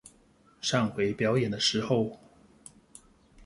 [0.59, 2.17] 上回表演的時候